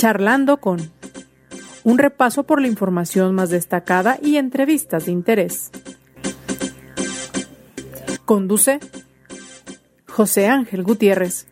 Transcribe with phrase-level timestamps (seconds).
[0.00, 0.90] Charlando con
[1.84, 5.70] un repaso por la información más destacada y entrevistas de interés.
[8.24, 8.80] Conduce
[10.08, 11.48] José Ángel Gutiérrez.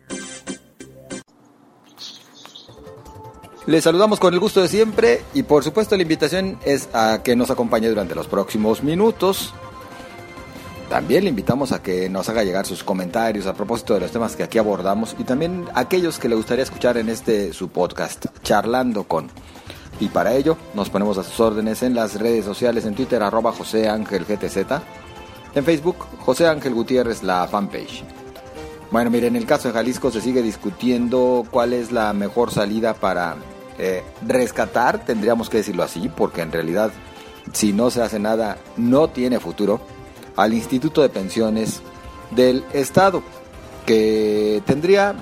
[3.67, 7.35] Les saludamos con el gusto de siempre y por supuesto la invitación es a que
[7.35, 9.53] nos acompañe durante los próximos minutos.
[10.89, 14.35] También le invitamos a que nos haga llegar sus comentarios a propósito de los temas
[14.35, 19.03] que aquí abordamos y también aquellos que le gustaría escuchar en este su podcast, Charlando
[19.03, 19.29] con.
[19.99, 23.51] Y para ello nos ponemos a sus órdenes en las redes sociales, en Twitter arroba
[23.51, 24.57] José Ángel GTZ,
[25.53, 28.03] en Facebook José Ángel Gutiérrez la fanpage.
[28.89, 32.95] Bueno, miren, en el caso de Jalisco se sigue discutiendo cuál es la mejor salida
[32.95, 33.35] para
[33.77, 36.89] eh, rescatar, tendríamos que decirlo así, porque en realidad
[37.53, 39.79] si no se hace nada no tiene futuro,
[40.39, 41.81] al Instituto de Pensiones
[42.31, 43.21] del Estado,
[43.85, 45.15] que tendría,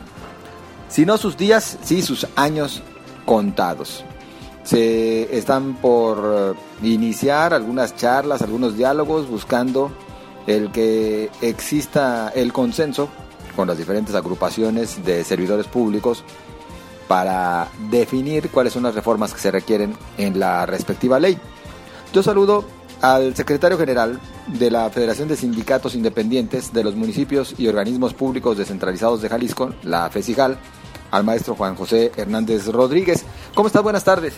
[0.90, 2.84] si no sus días, sí sus años
[3.26, 4.04] contados.
[4.64, 9.92] Se están por iniciar algunas charlas, algunos diálogos buscando
[10.46, 13.10] el que exista el consenso
[13.56, 16.24] con las diferentes agrupaciones de servidores públicos
[17.08, 21.40] para definir cuáles son las reformas que se requieren en la respectiva ley.
[22.14, 22.66] Yo saludo
[23.02, 28.58] al secretario general de la Federación de Sindicatos Independientes de los Municipios y Organismos Públicos
[28.58, 30.58] Descentralizados de Jalisco, la FESIJAL,
[31.12, 33.24] al maestro Juan José Hernández Rodríguez.
[33.54, 33.84] ¿Cómo estás?
[33.84, 34.34] Buenas tardes.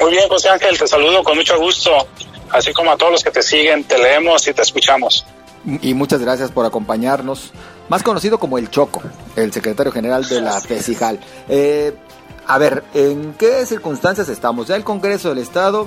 [0.00, 1.90] Muy bien, José Ángel, te saludo con mucho gusto,
[2.50, 5.24] así como a todos los que te siguen, te leemos y te escuchamos.
[5.82, 7.52] Y muchas gracias por acompañarnos
[7.88, 9.02] más conocido como el Choco,
[9.36, 11.18] el secretario general de la FESIJAL.
[11.48, 11.94] Eh,
[12.46, 14.68] a ver, ¿en qué circunstancias estamos?
[14.68, 15.86] Ya el Congreso del Estado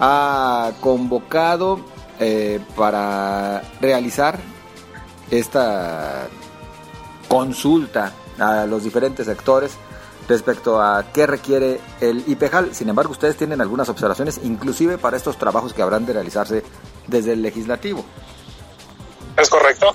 [0.00, 1.80] ha convocado
[2.20, 4.38] eh, para realizar
[5.30, 6.28] esta
[7.28, 9.76] consulta a los diferentes sectores
[10.28, 12.74] respecto a qué requiere el IPEJAL.
[12.74, 16.62] Sin embargo, ustedes tienen algunas observaciones, inclusive para estos trabajos que habrán de realizarse
[17.06, 18.04] desde el legislativo.
[19.36, 19.92] Es correcto.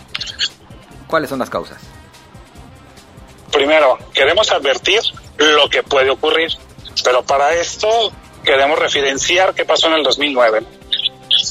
[1.07, 1.78] ¿Cuáles son las causas?
[3.51, 5.00] Primero, queremos advertir
[5.38, 6.51] lo que puede ocurrir,
[7.03, 8.12] pero para esto
[8.44, 10.63] queremos referenciar qué pasó en el 2009.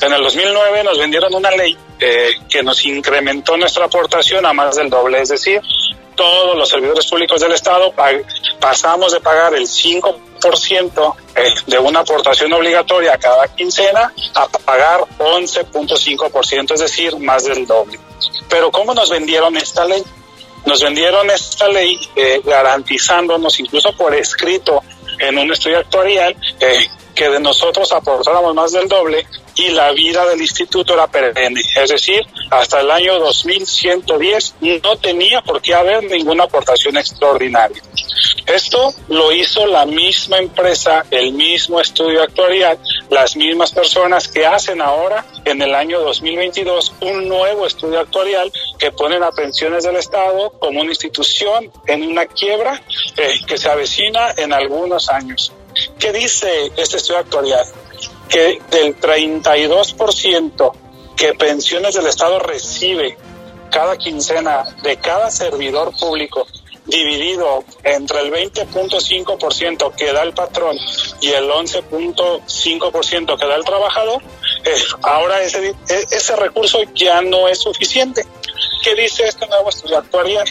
[0.00, 4.76] En el 2009 nos vendieron una ley eh, que nos incrementó nuestra aportación a más
[4.76, 5.60] del doble, es decir,
[6.14, 7.94] todos los servidores públicos del Estado
[8.60, 16.74] pasamos de pagar el 5% eh, de una aportación obligatoria cada quincena a pagar 11.5%,
[16.74, 18.00] es decir, más del doble.
[18.48, 20.02] Pero ¿cómo nos vendieron esta ley?
[20.66, 24.82] Nos vendieron esta ley eh, garantizándonos incluso por escrito
[25.18, 30.24] en un estudio actuarial eh, que de nosotros aportáramos más del doble y la vida
[30.26, 31.60] del instituto era perenne.
[31.76, 37.82] Es decir, hasta el año 2110 no tenía por qué haber ninguna aportación extraordinaria.
[38.48, 42.78] Esto lo hizo la misma empresa, el mismo estudio actuarial,
[43.10, 48.90] las mismas personas que hacen ahora, en el año 2022, un nuevo estudio actuarial que
[48.90, 52.82] ponen a pensiones del Estado como una institución en una quiebra
[53.18, 55.52] eh, que se avecina en algunos años.
[55.98, 57.66] ¿Qué dice este estudio actuarial?
[58.30, 60.72] Que del 32%
[61.16, 63.18] que pensiones del Estado recibe
[63.70, 66.46] cada quincena de cada servidor público
[66.88, 70.76] dividido entre el 20.5% que da el patrón
[71.20, 74.20] y el 11.5% que da el trabajador,
[74.64, 75.74] eh, ahora ese, e,
[76.10, 78.26] ese recurso ya no es suficiente.
[78.82, 80.48] ¿Qué dice este nuevo estudio actuarial?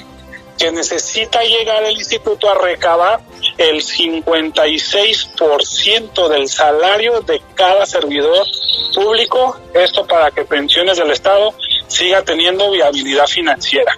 [0.58, 3.20] Que necesita llegar el instituto a recabar
[3.58, 8.46] el 56% del salario de cada servidor
[8.94, 11.54] público, esto para que pensiones del Estado
[11.88, 13.98] siga teniendo viabilidad financiera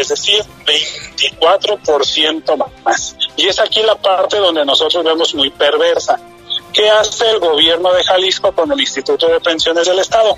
[0.00, 3.16] es decir, 24% más.
[3.36, 6.18] Y es aquí la parte donde nosotros vemos muy perversa.
[6.72, 10.36] ¿Qué hace el gobierno de Jalisco con el Instituto de Pensiones del Estado?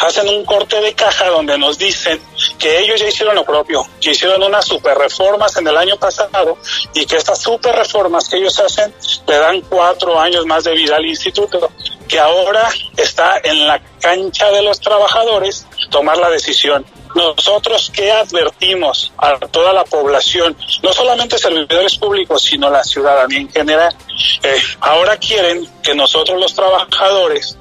[0.00, 2.20] hacen un corte de caja donde nos dicen
[2.58, 6.58] que ellos ya hicieron lo propio, que hicieron unas super reformas en el año pasado
[6.94, 8.94] y que estas super reformas que ellos hacen
[9.26, 11.70] le dan cuatro años más de vida al instituto,
[12.08, 16.84] que ahora está en la cancha de los trabajadores tomar la decisión.
[17.14, 23.50] Nosotros que advertimos a toda la población, no solamente servidores públicos, sino la ciudadanía en
[23.50, 23.94] general,
[24.42, 27.56] eh, ahora quieren que nosotros los trabajadores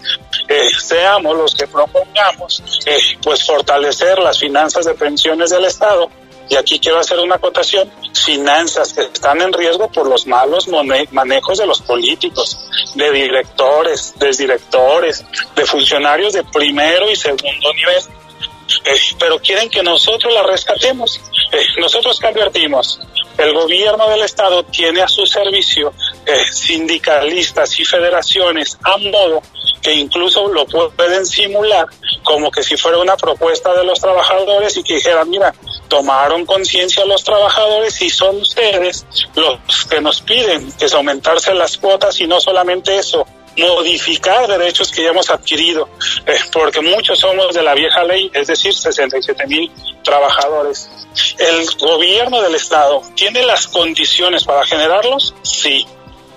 [0.48, 6.10] eh, seamos los que propongamos eh, pues fortalecer las finanzas de pensiones del Estado.
[6.49, 10.67] Y aquí quiero hacer una acotación, finanzas que están en riesgo por los malos
[11.11, 12.57] manejos de los políticos,
[12.95, 15.23] de directores, de directores,
[15.55, 18.03] de funcionarios de primero y segundo nivel
[18.85, 21.19] eh, pero quieren que nosotros la rescatemos.
[21.51, 22.99] Eh, nosotros que advertimos,
[23.37, 25.94] el gobierno del estado tiene a su servicio
[26.25, 29.41] eh, sindicalistas y federaciones a modo
[29.81, 31.87] que incluso lo pueden simular
[32.23, 35.53] como que si fuera una propuesta de los trabajadores y que dijeran, mira,
[35.91, 39.05] tomaron conciencia los trabajadores y son ustedes
[39.35, 43.27] los que nos piden que es aumentarse las cuotas y no solamente eso,
[43.57, 45.89] modificar derechos que ya hemos adquirido,
[46.25, 49.69] eh, porque muchos somos de la vieja ley, es decir, 67 mil
[50.01, 50.89] trabajadores.
[51.38, 55.35] ¿El gobierno del Estado tiene las condiciones para generarlos?
[55.41, 55.85] Sí,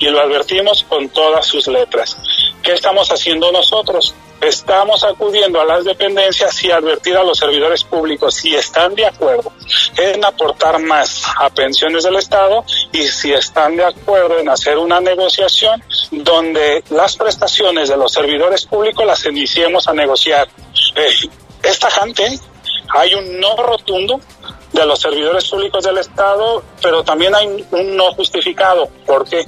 [0.00, 2.16] y lo advertimos con todas sus letras.
[2.60, 4.16] ¿Qué estamos haciendo nosotros?
[4.46, 9.50] Estamos acudiendo a las dependencias y advertir a los servidores públicos si están de acuerdo
[9.96, 12.62] en aportar más a pensiones del Estado
[12.93, 18.67] y si están de acuerdo en hacer una negociación donde las prestaciones de los servidores
[18.67, 20.46] públicos las iniciemos a negociar.
[20.94, 21.29] Eh,
[21.62, 22.38] esta gente,
[22.91, 24.20] hay un no rotundo
[24.75, 28.88] de los servidores públicos del Estado, pero también hay un no justificado.
[29.06, 29.43] ¿Por qué?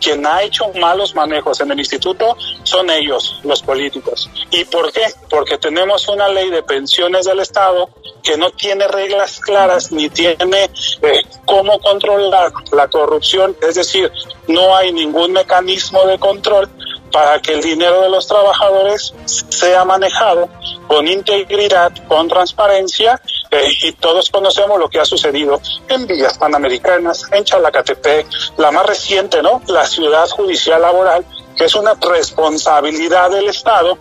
[0.00, 4.30] Quien ha hecho malos manejos en el instituto son ellos, los políticos.
[4.50, 5.02] ¿Y por qué?
[5.28, 7.88] Porque tenemos una ley de pensiones del Estado
[8.22, 10.70] que no tiene reglas claras ni tiene
[11.02, 14.10] eh, cómo controlar la corrupción, es decir,
[14.48, 16.68] no hay ningún mecanismo de control
[17.12, 20.48] para que el dinero de los trabajadores sea manejado
[20.86, 27.24] con integridad, con transparencia eh, y todos conocemos lo que ha sucedido en Villas Panamericanas,
[27.32, 28.26] en Chalacatepec,
[28.58, 29.62] la más reciente, ¿no?
[29.66, 31.24] La ciudad judicial laboral,
[31.56, 33.98] que es una responsabilidad del Estado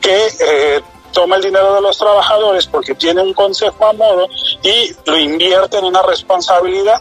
[0.00, 0.80] que eh,
[1.12, 4.28] toma el dinero de los trabajadores porque tiene un consejo a modo
[4.62, 7.00] y lo invierte en una responsabilidad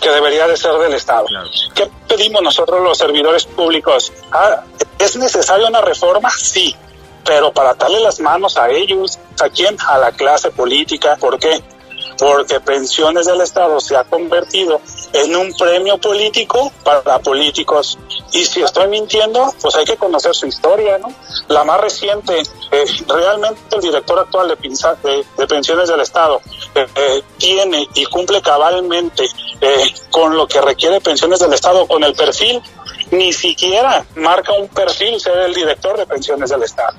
[0.00, 1.26] que debería de ser del Estado.
[1.74, 4.12] ¿Qué pedimos nosotros los servidores públicos?
[4.30, 4.62] Ah,
[4.98, 6.30] ¿Es necesaria una reforma?
[6.30, 6.74] Sí,
[7.24, 9.76] pero para darle las manos a ellos, ¿a quién?
[9.86, 11.16] A la clase política.
[11.16, 11.62] ¿Por qué?
[12.18, 14.80] Porque Pensiones del Estado se ha convertido
[15.12, 17.98] en un premio político para políticos.
[18.32, 21.12] Y si estoy mintiendo, pues hay que conocer su historia, ¿no?
[21.48, 26.40] La más reciente, eh, realmente el director actual de, de, Pensiones del Estado
[26.74, 29.24] eh, eh, tiene y cumple cabalmente
[30.10, 32.62] con lo que requiere Pensiones del Estado, con el perfil,
[33.10, 36.96] ni siquiera marca un perfil ser el director de Pensiones del Estado.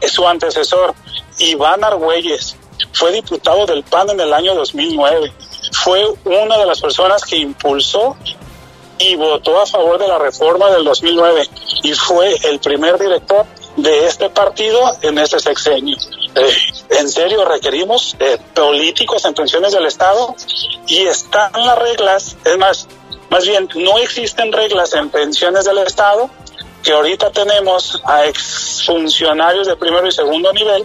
[0.00, 0.94] es su antecesor,
[1.38, 2.56] Iván Argüelles,
[2.92, 5.32] fue diputado del PAN en el año 2009
[5.72, 8.16] fue una de las personas que impulsó
[8.98, 11.48] y votó a favor de la reforma del 2009
[11.82, 13.46] y fue el primer director
[13.76, 15.96] de este partido en este sexenio.
[16.34, 16.56] Eh,
[16.90, 20.34] en serio, requerimos eh, políticos en pensiones del Estado
[20.86, 22.88] y están las reglas, es más,
[23.30, 26.28] más bien no existen reglas en pensiones del Estado
[26.82, 30.84] que ahorita tenemos a exfuncionarios de primero y segundo nivel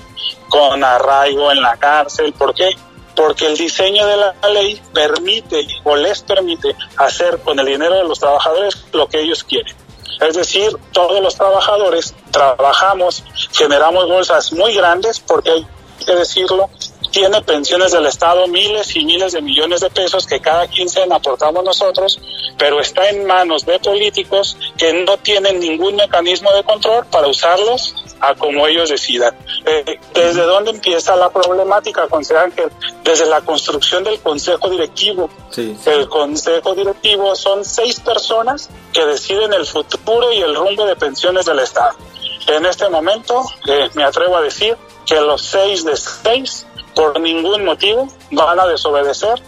[0.50, 2.33] con arraigo en la cárcel.
[2.33, 2.75] ¿Por qué?
[3.15, 8.03] porque el diseño de la ley permite o les permite hacer con el dinero de
[8.03, 9.74] los trabajadores lo que ellos quieren.
[10.19, 15.68] Es decir, todos los trabajadores trabajamos, generamos bolsas muy grandes, porque hay
[16.06, 16.69] que decirlo,
[17.15, 21.63] tiene pensiones del Estado miles y miles de millones de pesos que cada quincena aportamos
[21.63, 22.19] nosotros,
[22.57, 27.95] pero está en manos de políticos que no tienen ningún mecanismo de control para usarlos
[28.19, 29.33] a como ellos decidan.
[29.65, 32.69] Eh, ¿Desde dónde empieza la problemática, José Ángel?
[33.06, 35.29] Desde la construcción del consejo directivo.
[35.85, 41.45] El consejo directivo son seis personas que deciden el futuro y el rumbo de pensiones
[41.45, 41.95] del Estado.
[42.48, 47.65] En este momento, eh, me atrevo a decir que los seis de seis por ningún
[47.65, 49.41] motivo van a desobedecer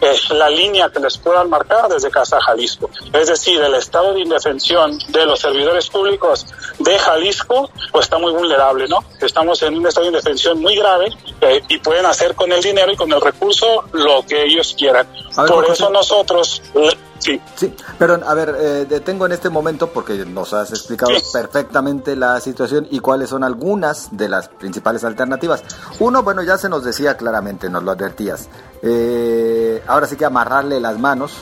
[0.00, 2.88] eh, la línea que les puedan marcar desde Casa Jalisco.
[3.12, 6.46] Es decir, el estado de indefensión de los servidores públicos
[6.78, 8.98] de Jalisco pues está muy vulnerable, ¿no?
[9.20, 11.08] Estamos en un estado de indefensión muy grave
[11.40, 15.06] eh, y pueden hacer con el dinero y con el recurso lo que ellos quieran.
[15.34, 16.62] Por eso nosotros
[17.18, 17.40] Sí.
[17.56, 22.40] Sí, pero a ver, eh, detengo en este momento porque nos has explicado perfectamente la
[22.40, 25.64] situación y cuáles son algunas de las principales alternativas.
[25.98, 28.48] Uno, bueno, ya se nos decía claramente, nos lo advertías.
[28.82, 31.32] Eh, ahora sí que amarrarle las manos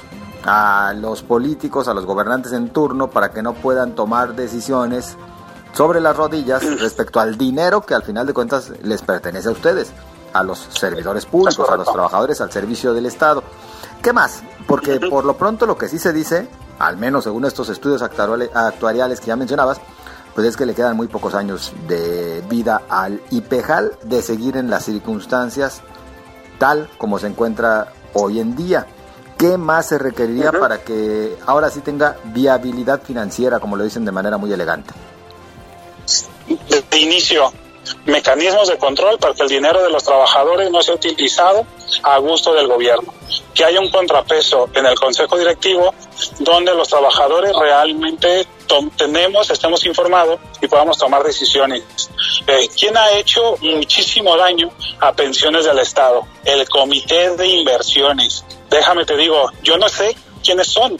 [0.44, 5.16] a los políticos, a los gobernantes en turno para que no puedan tomar decisiones
[5.72, 9.92] sobre las rodillas respecto al dinero que al final de cuentas les pertenece a ustedes,
[10.32, 13.42] a los servidores públicos, a los trabajadores al servicio del Estado.
[14.02, 14.42] ¿Qué más?
[14.66, 19.20] Porque por lo pronto lo que sí se dice, al menos según estos estudios actuariales
[19.20, 19.80] que ya mencionabas,
[20.34, 24.68] pues es que le quedan muy pocos años de vida al IPEJAL de seguir en
[24.68, 25.82] las circunstancias
[26.58, 28.86] tal como se encuentra hoy en día.
[29.38, 34.12] ¿Qué más se requeriría para que ahora sí tenga viabilidad financiera, como lo dicen de
[34.12, 34.94] manera muy elegante?
[36.90, 37.52] De inicio,
[38.06, 41.66] mecanismos de control para que el dinero de los trabajadores no sea utilizado
[42.02, 43.12] a gusto del gobierno.
[43.54, 45.94] que haya un contrapeso en el consejo directivo
[46.40, 48.46] donde los trabajadores realmente
[48.96, 51.82] tenemos, estemos informados y podamos tomar decisiones.
[52.46, 56.26] Eh, ¿Quién ha hecho muchísimo daño a pensiones del Estado?
[56.44, 58.44] El Comité de Inversiones.
[58.76, 60.14] Déjame te digo, yo no sé
[60.44, 60.98] quiénes son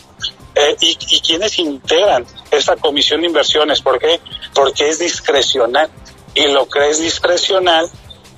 [0.54, 3.82] eh, y, quiénes integran esta comisión de inversiones.
[3.82, 4.18] ¿Por qué?
[4.54, 5.90] Porque es discrecional.
[6.34, 7.86] Y lo que es discrecional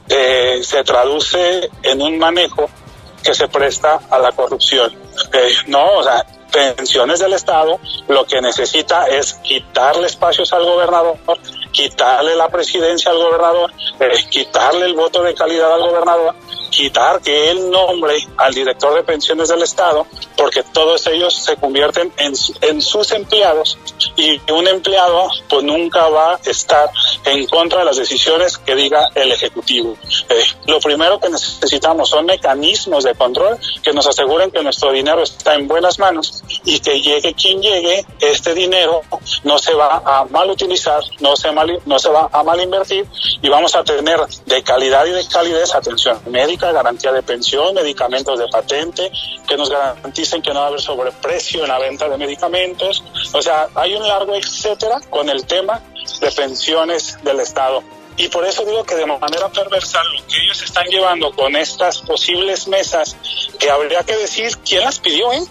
[0.08, 2.68] eh, se traduce en un manejo
[3.22, 4.92] que se presta a la corrupción.
[5.32, 7.78] Eh, no, o sea, pensiones del Estado
[8.08, 11.16] lo que necesita es quitarle espacios al gobernador,
[11.78, 13.72] quitarle la presidencia al gobernador,
[14.30, 16.34] quitarle el voto de calidad al gobernador
[16.78, 20.06] quitar que él nombre al director de pensiones del Estado,
[20.36, 23.78] porque todos ellos se convierten en, en sus empleados
[24.16, 26.88] y un empleado pues nunca va a estar
[27.24, 29.96] en contra de las decisiones que diga el Ejecutivo.
[30.28, 35.22] Eh, lo primero que necesitamos son mecanismos de control que nos aseguren que nuestro dinero
[35.22, 39.00] está en buenas manos y que llegue quien llegue, este dinero
[39.42, 43.06] no se va a mal utilizar, no se, mal, no se va a mal invertir
[43.40, 48.38] y vamos a tener de calidad y de calidez atención médica garantía de pensión, medicamentos
[48.38, 49.10] de patente,
[49.46, 53.02] que nos garanticen que no va a haber sobreprecio en la venta de medicamentos.
[53.32, 55.82] O sea, hay un largo etcétera con el tema
[56.20, 57.82] de pensiones del Estado.
[58.18, 62.02] Y por eso digo que de manera perversa lo que ellos están llevando con estas
[62.02, 63.16] posibles mesas,
[63.58, 65.42] que habría que decir quién las pidió, ¿eh?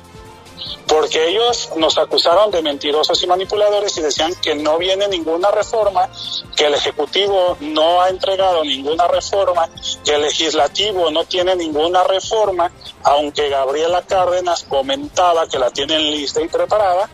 [0.88, 6.10] Porque ellos nos acusaron de mentirosos y manipuladores y decían que no viene ninguna reforma,
[6.56, 9.70] que el Ejecutivo no ha entregado ninguna reforma,
[10.04, 12.72] que el Legislativo no tiene ninguna reforma,
[13.04, 17.10] aunque Gabriela Cárdenas comentaba que la tienen lista y preparada.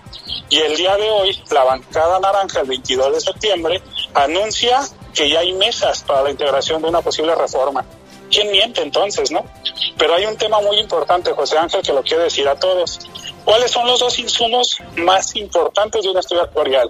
[0.50, 3.82] Y el día de hoy, la bancada naranja, el 22 de septiembre,
[4.14, 4.82] anuncia
[5.14, 7.84] que ya hay mesas para la integración de una posible reforma.
[8.30, 9.46] ¿Quién miente entonces, no?
[9.98, 13.00] Pero hay un tema muy importante, José Ángel, que lo quiero decir a todos.
[13.46, 16.90] ¿Cuáles son los dos insumos más importantes de un estudio actuarial?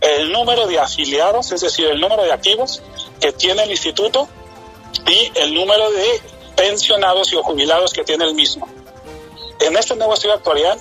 [0.00, 2.82] El número de afiliados, es decir, el número de activos
[3.20, 4.28] que tiene el instituto
[5.06, 6.20] y el número de
[6.56, 8.68] pensionados y o jubilados que tiene el mismo.
[9.60, 10.78] En este nuevo estudio actuarial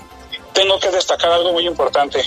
[0.53, 2.23] tengo que destacar algo muy importante.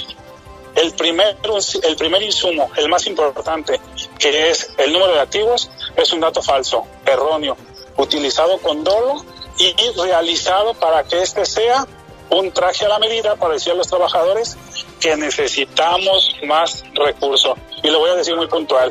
[0.77, 1.37] El primer,
[1.83, 3.81] el primer insumo, el más importante,
[4.19, 7.57] que es el número de activos, es un dato falso, erróneo,
[7.97, 9.25] utilizado con dolo
[9.59, 11.87] y realizado para que este sea
[12.31, 14.57] un traje a la medida para decir a los trabajadores
[15.01, 17.57] que necesitamos más recursos.
[17.83, 18.91] Y lo voy a decir muy puntual.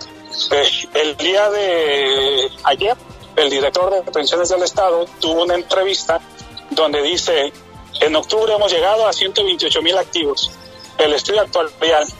[0.51, 2.95] Eh, el día de ayer,
[3.35, 6.19] el director de pensiones del Estado tuvo una entrevista
[6.69, 7.51] donde dice,
[8.01, 10.51] en octubre hemos llegado a 128 mil activos.
[10.97, 11.69] El estudio actual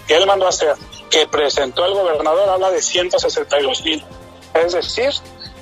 [0.07, 0.75] que él mandó a hacer,
[1.09, 4.03] que presentó el gobernador, habla de 162 mil.
[4.53, 5.11] Es decir,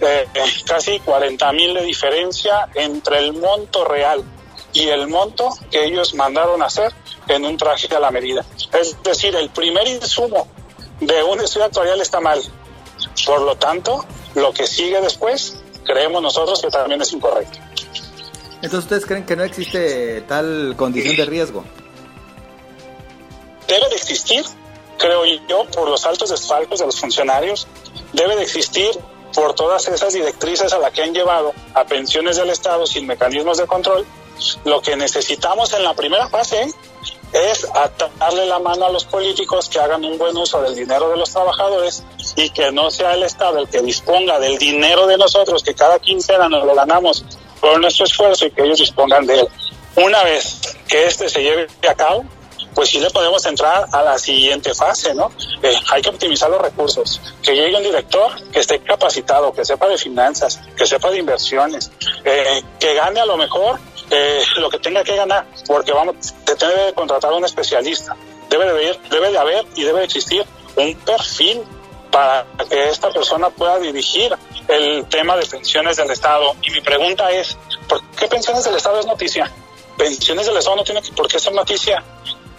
[0.02, 0.28] eh,
[0.66, 4.24] casi 40 mil de diferencia entre el monto real
[4.74, 6.92] y el monto que ellos mandaron hacer
[7.28, 8.44] en un traje a la medida.
[8.74, 10.48] Es decir, el primer insumo
[11.00, 12.42] de un estudio actuarial está mal.
[13.26, 14.04] Por lo tanto,
[14.36, 17.60] lo que sigue después, creemos nosotros que también es incorrecto.
[18.56, 21.64] Entonces, ¿ustedes creen que no existe tal condición de riesgo?
[23.68, 24.44] Debe de existir,
[24.98, 27.68] creo yo, por los altos desfalcos de los funcionarios,
[28.14, 28.92] debe de existir
[29.34, 33.58] por todas esas directrices a las que han llevado a pensiones del Estado sin mecanismos
[33.58, 34.06] de control
[34.66, 36.68] lo que necesitamos en la primera fase
[37.34, 41.18] es atarle la mano a los políticos que hagan un buen uso del dinero de
[41.18, 42.04] los trabajadores
[42.36, 46.00] y que no sea el Estado el que disponga del dinero de nosotros, que cada
[46.00, 47.26] quincena nos lo ganamos
[47.60, 49.48] por nuestro esfuerzo y que ellos dispongan de él.
[49.96, 52.24] Una vez que este se lleve a cabo,
[52.74, 55.32] pues sí le podemos entrar a la siguiente fase, ¿no?
[55.62, 59.88] Eh, hay que optimizar los recursos, que llegue un director que esté capacitado, que sepa
[59.88, 61.92] de finanzas, que sepa de inversiones,
[62.24, 63.80] eh, que gane a lo mejor
[64.16, 66.16] eh, lo que tenga que ganar, porque vamos,
[66.46, 68.16] debe de contratar a un especialista.
[68.48, 71.64] Debe de, haber, debe de haber y debe de existir un perfil
[72.12, 74.32] para que esta persona pueda dirigir
[74.68, 76.56] el tema de pensiones del Estado.
[76.62, 77.58] Y mi pregunta es,
[77.90, 79.52] ¿por qué pensiones del Estado es noticia?
[79.98, 82.04] Pensiones del Estado no tiene por qué ser noticia.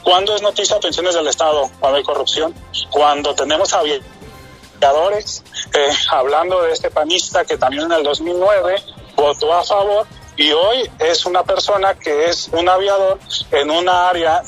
[0.02, 1.70] ¿Cuándo es noticia pensiones del Estado?
[1.78, 2.52] Cuando hay corrupción.
[2.90, 8.82] Cuando tenemos aviadores, eh, hablando de este panista que también en el 2009
[9.14, 10.04] votó a favor
[10.36, 13.18] y hoy es una persona que es un aviador
[13.52, 14.42] en una área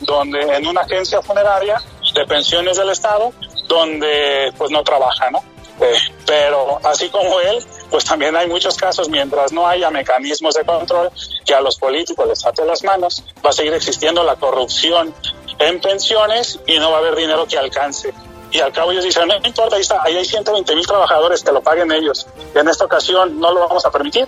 [0.00, 1.80] donde en una agencia funeraria
[2.14, 3.32] de pensiones del estado
[3.68, 5.42] donde pues no trabaja no
[5.80, 10.64] eh, pero así como él pues también hay muchos casos mientras no haya mecanismos de
[10.64, 11.10] control
[11.44, 15.14] que a los políticos les ate las manos va a seguir existiendo la corrupción
[15.60, 18.12] en pensiones y no va a haber dinero que alcance
[18.50, 21.52] y al cabo ellos dicen, no importa, ahí está, ahí hay 120 mil trabajadores que
[21.52, 22.26] lo paguen ellos.
[22.54, 24.26] En esta ocasión no lo vamos a permitir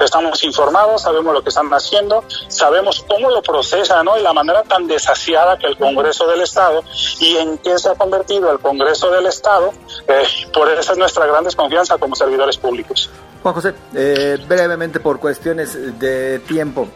[0.00, 4.18] estamos informados, sabemos lo que están haciendo, sabemos cómo lo procesan, ¿no?
[4.18, 6.82] Y la manera tan desasiada que el Congreso del Estado
[7.20, 9.72] y en qué se ha convertido el Congreso del Estado,
[10.06, 13.10] eh, por eso es nuestra gran desconfianza como servidores públicos.
[13.42, 16.88] Juan José, eh, brevemente por cuestiones de tiempo.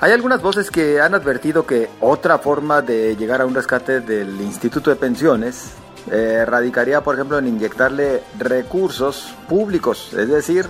[0.00, 4.40] Hay algunas voces que han advertido que otra forma de llegar a un rescate del
[4.40, 5.70] Instituto de Pensiones
[6.10, 10.66] eh, radicaría, por ejemplo, en inyectarle recursos públicos, es decir,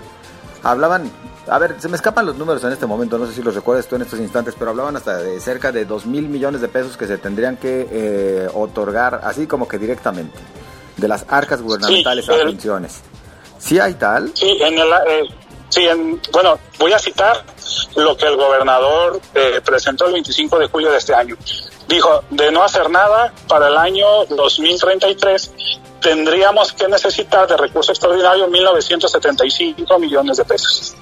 [0.65, 1.11] hablaban,
[1.47, 3.87] a ver, se me escapan los números en este momento, no sé si los recuerdas
[3.87, 6.97] tú en estos instantes, pero hablaban hasta de cerca de 2 mil millones de pesos
[6.97, 10.39] que se tendrían que eh, otorgar, así como que directamente,
[10.97, 13.03] de las arcas gubernamentales a pensiones.
[13.59, 14.33] ¿Sí hay tal?
[14.35, 15.29] Sí, en el, eh,
[15.69, 17.45] sí en, bueno, voy a citar
[17.97, 21.37] lo que el gobernador eh, presentó el 25 de julio de este año.
[21.89, 25.53] Dijo, de no hacer nada para el año 2033
[26.05, 30.95] tendríamos que necesitar de recurso extraordinario 1.975 millones de pesos.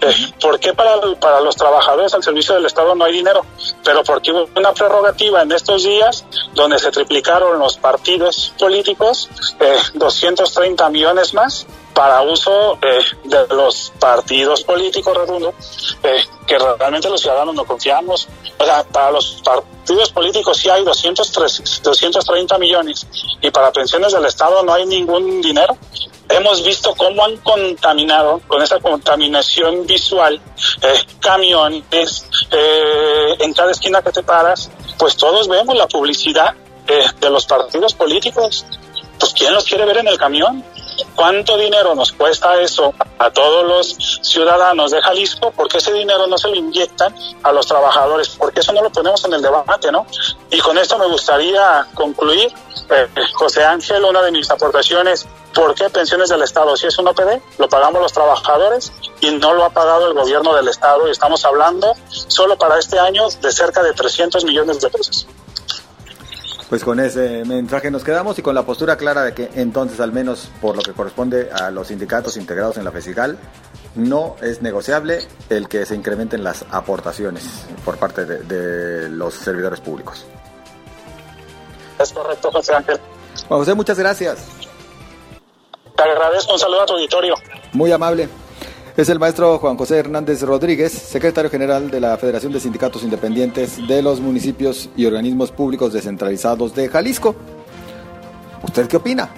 [0.00, 3.46] Eh, ¿Por qué para, para los trabajadores al servicio del Estado no hay dinero?
[3.84, 6.24] Pero porque hubo una prerrogativa en estos días
[6.54, 13.92] donde se triplicaron los partidos políticos, eh, 230 millones más para uso eh, de los
[13.98, 15.54] partidos políticos redondo,
[16.02, 18.28] eh, que realmente los ciudadanos no confiamos.
[18.58, 23.06] O sea, para los partidos políticos sí hay 203, 230 millones
[23.40, 25.76] y para pensiones del Estado no hay ningún dinero.
[26.28, 30.40] Hemos visto cómo han contaminado con esa contaminación visual
[30.80, 36.54] eh, camiones eh, en cada esquina que te paras, pues todos vemos la publicidad
[36.86, 38.64] eh, de los partidos políticos.
[39.18, 40.64] Pues ¿quién los quiere ver en el camión?
[41.20, 45.50] ¿Cuánto dinero nos cuesta eso a todos los ciudadanos de Jalisco?
[45.50, 48.30] ¿Por qué ese dinero no se lo inyectan a los trabajadores?
[48.38, 50.06] Porque eso no lo ponemos en el debate, ¿no?
[50.50, 52.50] Y con esto me gustaría concluir.
[52.88, 56.74] Eh, José Ángel, una de mis aportaciones, ¿por qué pensiones del Estado?
[56.74, 60.54] Si es un OPD, lo pagamos los trabajadores y no lo ha pagado el gobierno
[60.54, 64.88] del Estado y estamos hablando solo para este año de cerca de 300 millones de
[64.88, 65.26] pesos.
[66.70, 70.12] Pues con ese mensaje nos quedamos y con la postura clara de que entonces, al
[70.12, 73.36] menos por lo que corresponde a los sindicatos integrados en la FESICAL,
[73.96, 79.80] no es negociable el que se incrementen las aportaciones por parte de, de los servidores
[79.80, 80.24] públicos.
[81.98, 83.00] Es correcto, José Ángel.
[83.48, 84.46] José, muchas gracias.
[85.96, 87.34] Te agradezco, un saludo a tu auditorio.
[87.72, 88.28] Muy amable.
[89.00, 93.78] Es el maestro Juan José Hernández Rodríguez, secretario general de la Federación de Sindicatos Independientes
[93.88, 97.34] de los Municipios y Organismos Públicos Descentralizados de Jalisco.
[98.62, 99.30] ¿Usted qué opina?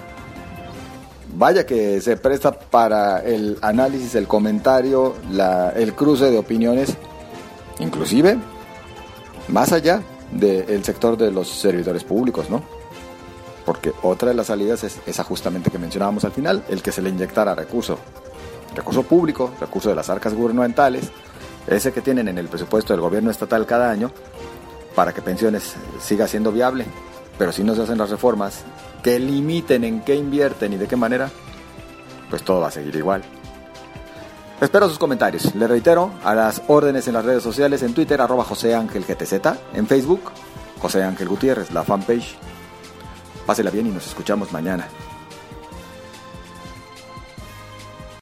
[1.37, 5.15] Vaya que se presta para el análisis, el comentario,
[5.77, 6.97] el cruce de opiniones,
[7.79, 8.37] inclusive
[9.47, 10.01] más allá
[10.33, 12.61] del sector de los servidores públicos, ¿no?
[13.65, 17.01] Porque otra de las salidas es esa justamente que mencionábamos al final, el que se
[17.01, 17.97] le inyectara recurso
[18.75, 21.11] recurso público, recurso de las arcas gubernamentales,
[21.67, 24.11] ese que tienen en el presupuesto del gobierno estatal cada año,
[24.95, 26.85] para que pensiones siga siendo viable.
[27.37, 28.63] Pero si no se hacen las reformas
[29.01, 31.29] que limiten en qué invierten y de qué manera,
[32.29, 33.23] pues todo va a seguir igual.
[34.61, 35.53] Espero sus comentarios.
[35.55, 39.33] Le reitero a las órdenes en las redes sociales, en Twitter, arroba José Ángel GTZ,
[39.73, 40.21] en Facebook,
[40.79, 42.37] José Ángel Gutiérrez, la fanpage.
[43.45, 44.87] Pásela bien y nos escuchamos mañana.